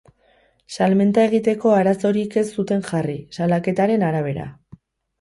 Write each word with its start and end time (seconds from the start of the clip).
Salmenta 0.77 1.25
egiteko 1.29 1.75
arazorik 1.81 2.39
ez 2.45 2.47
zuten 2.57 2.83
jarri, 2.91 3.19
salaketaren 3.39 4.11
arabera. 4.13 4.53